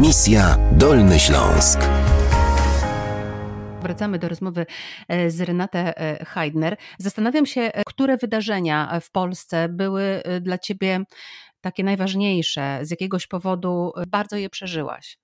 Misja 0.00 0.56
Dolny 0.72 1.20
Śląsk. 1.20 1.80
Wracamy 3.82 4.18
do 4.18 4.28
rozmowy 4.28 4.66
e, 5.08 5.30
z 5.30 5.40
Renatę 5.40 6.00
e, 6.00 6.24
Heidner. 6.24 6.76
Zastanawiam 6.98 7.46
się, 7.46 7.60
e, 7.60 7.82
które 7.86 8.16
wydarzenia 8.16 9.00
w 9.00 9.10
Polsce 9.10 9.68
były 9.68 10.22
dla 10.40 10.58
ciebie 10.58 11.04
takie 11.60 11.84
najważniejsze, 11.84 12.78
z 12.82 12.90
jakiegoś 12.90 13.26
powodu 13.26 13.92
bardzo 14.08 14.36
je 14.36 14.50
przeżyłaś. 14.50 15.18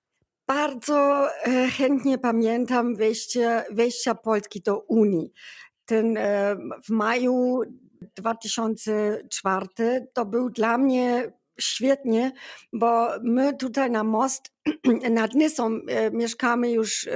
Bardzo 0.47 1.27
chętnie 1.77 2.17
pamiętam 2.17 2.95
wejście, 2.95 3.63
wejścia 3.71 4.15
Polski 4.15 4.61
do 4.61 4.79
Unii. 4.79 5.33
Ten 5.85 6.17
w 6.85 6.89
maju 6.89 7.61
2004 8.15 9.67
to 10.13 10.25
był 10.25 10.49
dla 10.49 10.77
mnie 10.77 11.31
świetnie, 11.59 12.31
bo 12.73 13.07
my 13.23 13.57
tutaj 13.57 13.91
na 13.91 14.03
most 14.03 14.51
nad 15.09 15.33
Nysą 15.33 15.79
mieszkamy 16.11 16.71
już 16.71 17.07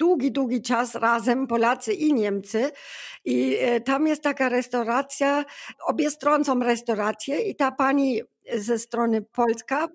długi, 0.00 0.32
długi 0.32 0.62
czas 0.62 0.94
razem, 0.94 1.46
Polacy 1.46 1.92
i 1.92 2.14
Niemcy. 2.14 2.70
I 3.24 3.56
e, 3.60 3.80
tam 3.80 4.06
jest 4.06 4.22
taka 4.22 4.48
restauracja, 4.48 5.44
obie 5.86 6.10
strony 6.10 6.44
są 6.44 6.60
restauracje 6.60 7.40
i 7.40 7.56
ta 7.56 7.72
pani 7.72 8.22
ze 8.58 8.78
strony 8.78 9.22
Polska 9.22 9.88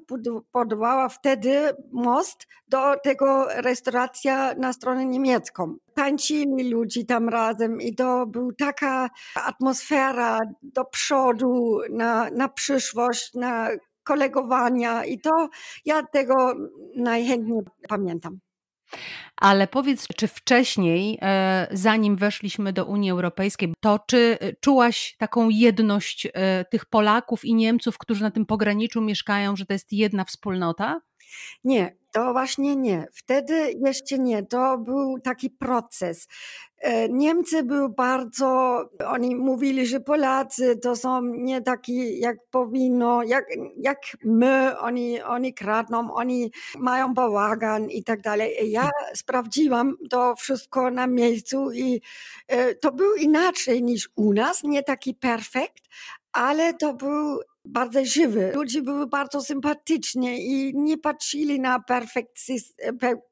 budowała 0.53 1.09
wtedy 1.09 1.71
most 1.91 2.47
do 2.67 2.99
tego 3.03 3.47
restauracja 3.49 4.53
na 4.53 4.73
stronę 4.73 5.05
niemiecką. 5.05 5.75
Tańczyli 5.93 6.69
ludzi 6.69 7.05
tam 7.05 7.29
razem 7.29 7.81
i 7.81 7.95
to 7.95 8.25
była 8.25 8.51
taka 8.57 9.09
atmosfera 9.35 10.39
do 10.63 10.85
przodu, 10.85 11.79
na, 11.89 12.29
na 12.29 12.49
przyszłość, 12.49 13.33
na 13.33 13.69
kolegowania 14.03 15.05
i 15.05 15.19
to 15.19 15.49
ja 15.85 16.03
tego 16.03 16.53
najchętniej 16.95 17.61
pamiętam. 17.89 18.39
Ale 19.37 19.67
powiedz, 19.67 20.07
czy 20.17 20.27
wcześniej, 20.27 21.17
e, 21.21 21.67
zanim 21.71 22.15
weszliśmy 22.15 22.73
do 22.73 22.85
Unii 22.85 23.11
Europejskiej, 23.11 23.73
to 23.79 23.99
czy 24.07 24.37
e, 24.41 24.53
czułaś 24.53 25.15
taką 25.17 25.49
jedność 25.49 26.27
e, 26.33 26.65
tych 26.65 26.85
Polaków 26.85 27.45
i 27.45 27.55
Niemców, 27.55 27.97
którzy 27.97 28.23
na 28.23 28.31
tym 28.31 28.45
pograniczu 28.45 29.01
mieszkają, 29.01 29.55
że 29.55 29.65
to 29.65 29.73
jest 29.73 29.93
jedna 29.93 30.23
wspólnota? 30.23 31.01
Nie, 31.63 31.95
to 32.11 32.33
właśnie 32.33 32.75
nie. 32.75 33.07
Wtedy 33.13 33.73
jeszcze 33.85 34.19
nie. 34.19 34.43
To 34.43 34.77
był 34.77 35.19
taki 35.19 35.49
proces. 35.49 36.27
E, 36.85 37.09
Niemcy 37.09 37.63
były 37.63 37.89
bardzo, 37.89 38.79
oni 39.07 39.35
mówili, 39.35 39.87
że 39.87 39.99
Polacy 39.99 40.77
to 40.77 40.95
są 40.95 41.21
nie 41.21 41.61
taki 41.61 42.19
jak 42.19 42.37
powinno, 42.51 43.23
jak, 43.23 43.45
jak 43.77 43.97
my, 44.23 44.79
oni, 44.79 45.21
oni 45.21 45.53
kradną, 45.53 46.13
oni 46.13 46.51
mają 46.77 47.13
bałagan 47.13 47.89
i 47.89 48.03
tak 48.03 48.21
dalej. 48.21 48.71
Ja 48.71 48.89
sprawdziłam 49.13 49.95
to 50.09 50.35
wszystko 50.35 50.91
na 50.91 51.07
miejscu 51.07 51.71
i 51.71 52.01
e, 52.47 52.75
to 52.75 52.91
był 52.91 53.15
inaczej 53.15 53.83
niż 53.83 54.09
u 54.15 54.33
nas, 54.33 54.63
nie 54.63 54.83
taki 54.83 55.13
perfekt, 55.13 55.83
ale 56.31 56.73
to 56.73 56.93
był 56.93 57.39
bardzo 57.65 58.05
żywy. 58.05 58.51
Ludzie 58.55 58.81
były 58.81 59.07
bardzo 59.07 59.41
sympatyczni 59.41 60.51
i 60.51 60.71
nie 60.75 60.97
patrzyli 60.97 61.59
na 61.59 61.79
perfekcji, 61.79 62.59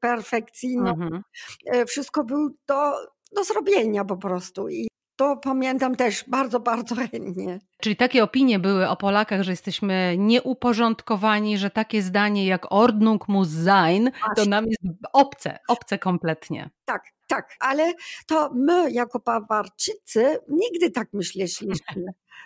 perfekcyjnie. 0.00 0.90
Mhm. 0.90 1.22
E, 1.66 1.86
wszystko 1.86 2.24
było 2.24 2.48
do, 2.66 3.13
do 3.36 3.44
zrobienia 3.44 4.04
po 4.04 4.16
prostu. 4.16 4.68
I 4.68 4.88
to 5.16 5.36
pamiętam 5.36 5.96
też 5.96 6.24
bardzo, 6.28 6.60
bardzo 6.60 6.94
chętnie. 6.94 7.60
Czyli 7.84 7.96
takie 7.96 8.24
opinie 8.24 8.58
były 8.58 8.88
o 8.88 8.96
Polakach, 8.96 9.42
że 9.42 9.50
jesteśmy 9.50 10.14
nieuporządkowani, 10.18 11.58
że 11.58 11.70
takie 11.70 12.02
zdanie 12.02 12.46
jak 12.46 12.72
Ordnung 12.72 13.28
muss 13.28 13.48
sein, 13.64 14.10
to 14.36 14.44
nam 14.44 14.66
jest 14.66 14.82
obce, 15.12 15.58
obce 15.68 15.98
kompletnie. 15.98 16.70
Tak, 16.84 17.02
tak, 17.26 17.56
ale 17.60 17.92
to 18.26 18.50
my 18.54 18.90
jako 18.90 19.18
Bawarczycy 19.18 20.38
nigdy 20.48 20.90
tak 20.90 21.08
myśleliśmy. 21.12 21.74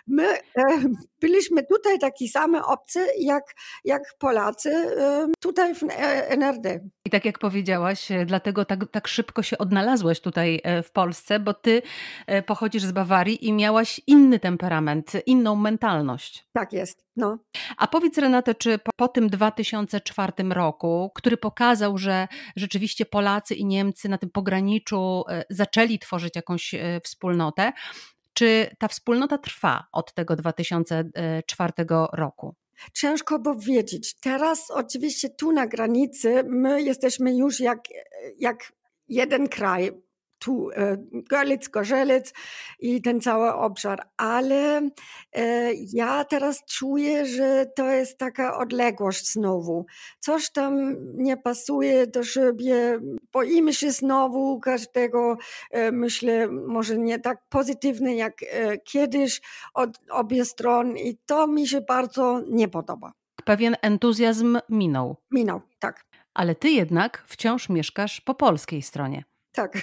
My 0.07 0.27
e, 0.27 0.39
byliśmy 1.21 1.63
tutaj 1.63 1.99
taki 1.99 2.29
same 2.29 2.65
obcy 2.65 3.07
jak, 3.19 3.43
jak 3.85 4.01
Polacy 4.19 4.69
e, 4.69 5.27
tutaj 5.39 5.75
w 5.75 5.83
e, 5.83 6.29
NRD. 6.29 6.79
I 7.05 7.09
tak 7.09 7.25
jak 7.25 7.39
powiedziałaś, 7.39 8.11
e, 8.11 8.25
dlatego 8.25 8.65
tak, 8.65 8.79
tak 8.91 9.07
szybko 9.07 9.43
się 9.43 9.57
odnalazłaś 9.57 10.19
tutaj 10.19 10.61
e, 10.63 10.83
w 10.83 10.91
Polsce, 10.91 11.39
bo 11.39 11.53
ty 11.53 11.81
pochodzisz 12.45 12.83
z 12.83 12.91
Bawarii 12.91 13.47
i 13.47 13.53
miałaś 13.53 14.01
inny 14.07 14.39
temperament, 14.39 15.11
inną 15.29 15.55
mentalność. 15.55 16.47
Tak 16.53 16.73
jest. 16.73 17.05
No. 17.15 17.37
A 17.77 17.87
powiedz 17.87 18.17
Renate, 18.17 18.55
czy 18.55 18.77
po, 18.77 18.91
po, 18.95 19.07
tym 19.07 19.29
2004 19.29 20.33
roku, 20.49 21.11
który 21.15 21.37
pokazał, 21.37 21.97
że 21.97 22.27
rzeczywiście 22.55 23.05
Polacy 23.05 23.55
i 23.55 23.65
Niemcy 23.65 24.09
na 24.09 24.17
tym 24.17 24.29
pograniczu 24.29 25.23
zaczęli 25.49 25.99
tworzyć 25.99 26.35
jakąś 26.35 26.75
wspólnotę, 27.03 27.73
czy 28.33 28.75
ta 28.77 28.87
wspólnota 28.87 29.37
trwa 29.37 29.87
od 29.91 30.13
tego 30.13 30.35
2004 30.35 31.73
roku? 32.13 32.55
Ciężko 32.93 33.39
powiedzieć. 33.39 34.19
Teraz 34.19 34.71
oczywiście 34.71 35.29
tu 35.29 35.51
na 35.51 35.67
granicy 35.67 36.43
my 36.47 36.81
jesteśmy 36.81 37.35
już 37.35 37.59
jak, 37.59 37.79
jak 38.37 38.73
jeden 39.07 39.49
kraj 39.49 39.91
tu 40.39 40.69
e, 40.71 40.97
Görlitz, 41.13 41.69
Gorzelec 41.69 42.33
i 42.79 43.01
ten 43.01 43.21
cały 43.21 43.53
obszar, 43.53 44.01
ale 44.17 44.89
e, 45.33 45.73
ja 45.73 46.23
teraz 46.23 46.65
czuję, 46.65 47.25
że 47.25 47.65
to 47.75 47.89
jest 47.89 48.17
taka 48.17 48.57
odległość 48.57 49.31
znowu. 49.31 49.85
Coś 50.19 50.51
tam 50.51 50.95
nie 51.15 51.37
pasuje 51.37 52.07
do 52.07 52.23
siebie, 52.23 52.99
boimy 53.31 53.73
się 53.73 53.91
znowu 53.91 54.59
każdego, 54.59 55.37
e, 55.71 55.91
myślę, 55.91 56.47
może 56.47 56.97
nie 56.97 57.19
tak 57.19 57.37
pozytywny 57.49 58.15
jak 58.15 58.33
kiedyś 58.83 59.41
od 59.73 59.99
obie 60.09 60.45
strony 60.45 60.99
i 60.99 61.17
to 61.25 61.47
mi 61.47 61.67
się 61.67 61.81
bardzo 61.81 62.41
nie 62.47 62.67
podoba. 62.67 63.13
Pewien 63.45 63.75
entuzjazm 63.81 64.57
minął. 64.69 65.15
Minął, 65.31 65.61
tak. 65.79 66.05
Ale 66.33 66.55
ty 66.55 66.69
jednak 66.69 67.23
wciąż 67.27 67.69
mieszkasz 67.69 68.21
po 68.21 68.35
polskiej 68.35 68.81
stronie. 68.81 69.23
Tak. 69.51 69.77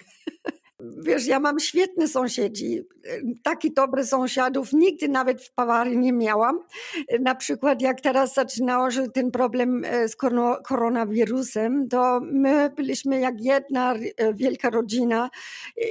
Wiesz, 0.80 1.26
ja 1.26 1.40
mam 1.40 1.60
świetne 1.60 2.08
sąsiedzi, 2.08 2.82
taki 3.42 3.72
dobry 3.72 4.04
sąsiadów 4.04 4.72
nigdy 4.72 5.08
nawet 5.08 5.42
w 5.42 5.54
Bawarii 5.54 5.98
nie 5.98 6.12
miałam. 6.12 6.60
Na 7.20 7.34
przykład 7.34 7.82
jak 7.82 8.00
teraz 8.00 8.34
zaczynało 8.34 8.90
się 8.90 9.10
ten 9.10 9.30
problem 9.30 9.84
e, 9.84 10.08
z 10.08 10.16
koronawirusem, 10.64 11.88
to 11.88 12.20
my 12.22 12.70
byliśmy 12.76 13.20
jak 13.20 13.34
jedna 13.40 13.94
wielka 14.34 14.70
rodzina. 14.70 15.30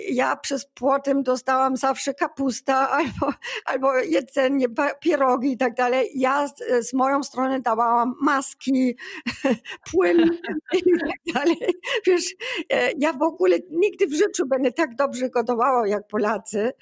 Ja 0.09 0.35
przez 0.35 0.65
płotem 0.65 1.23
dostałam 1.23 1.77
zawsze 1.77 2.13
kapusta 2.13 2.89
albo, 2.99 3.33
albo 3.65 3.97
jedzenie, 3.97 4.67
pierogi 4.99 5.51
i 5.51 5.57
tak 5.57 5.75
dalej. 5.75 6.09
Ja 6.15 6.47
z, 6.47 6.87
z 6.87 6.93
moją 6.93 7.23
strony 7.23 7.61
dawałam 7.61 8.15
maski, 8.21 8.97
płyn 9.91 10.37
i 10.73 10.83
tak 10.99 11.33
dalej. 11.33 11.57
Wiesz, 12.07 12.35
ja 12.97 13.13
w 13.13 13.21
ogóle 13.21 13.57
nigdy 13.69 14.07
w 14.07 14.13
życiu 14.13 14.47
będę 14.47 14.74
tak 14.75 14.95
dobrze 14.95 15.29
gotowała 15.29 15.87
jak 15.87 16.07
Polacy 16.07 16.73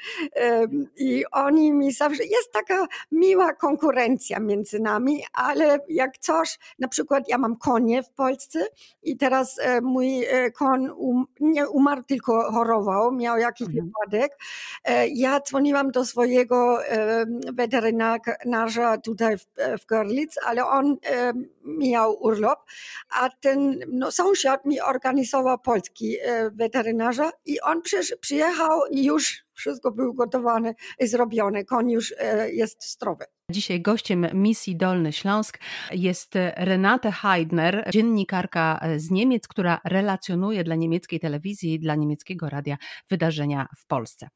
i 0.97 1.23
oni 1.31 1.73
mi 1.73 1.91
zawsze, 1.91 2.23
jest 2.23 2.51
taka 2.51 2.87
miła 3.11 3.53
konkurencja 3.53 4.39
między 4.39 4.79
nami, 4.79 5.23
ale 5.33 5.79
jak 5.89 6.17
coś, 6.17 6.59
na 6.79 6.87
przykład 6.87 7.29
ja 7.29 7.37
mam 7.37 7.57
konie 7.57 8.03
w 8.03 8.09
Polsce 8.09 8.67
i 9.03 9.17
teraz 9.17 9.59
e, 9.59 9.81
mój 9.81 10.23
e, 10.23 10.51
kon 10.51 10.89
um, 10.89 11.25
nie 11.39 11.69
umarł, 11.69 12.03
tylko 12.03 12.51
chorował, 12.51 13.11
miał 13.11 13.37
jakiś 13.37 13.67
mhm. 13.67 13.85
wypadek. 13.85 14.37
E, 14.83 15.07
ja 15.07 15.39
dzwoniłam 15.39 15.91
do 15.91 16.05
swojego 16.05 16.79
weterynarza 17.53 18.97
tutaj 18.97 19.37
w, 19.37 19.45
w 19.81 19.85
Görlitz, 19.85 20.39
ale 20.45 20.65
on 20.65 20.97
miał 21.65 22.23
urlop, 22.23 22.59
a 23.09 23.29
ten 23.29 23.79
no, 23.87 24.11
sąsiad 24.11 24.65
mi 24.65 24.81
organizował 24.81 25.59
polski 25.59 26.17
weterynarza 26.51 27.31
i 27.45 27.61
on 27.61 27.81
przyjechał 28.21 28.79
i 28.91 29.05
już 29.05 29.43
wszystko 29.53 29.91
było 29.91 30.13
gotowane 30.13 30.73
i 30.99 31.07
zrobione. 31.07 31.65
Koń 31.65 31.91
już 31.91 32.13
e, 32.17 32.51
jest 32.51 32.91
zdrowy. 32.91 33.25
Dzisiaj 33.51 33.81
gościem 33.81 34.27
misji 34.33 34.75
Dolny 34.75 35.13
Śląsk 35.13 35.59
jest 35.91 36.33
Renate 36.55 37.11
Heidner, 37.11 37.89
dziennikarka 37.91 38.81
z 38.97 39.11
Niemiec, 39.11 39.47
która 39.47 39.79
relacjonuje 39.85 40.63
dla 40.63 40.75
niemieckiej 40.75 41.19
telewizji 41.19 41.73
i 41.73 41.79
dla 41.79 41.95
niemieckiego 41.95 42.49
radia 42.49 42.77
wydarzenia 43.09 43.67
w 43.77 43.87
Polsce. 43.87 44.27